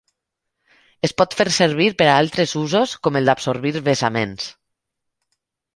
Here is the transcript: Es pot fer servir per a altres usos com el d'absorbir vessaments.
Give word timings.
Es 1.07 1.13
pot 1.21 1.35
fer 1.41 1.47
servir 1.59 1.89
per 2.01 2.09
a 2.13 2.15
altres 2.23 2.57
usos 2.63 2.97
com 3.09 3.21
el 3.21 3.31
d'absorbir 3.31 3.77
vessaments. 3.93 4.51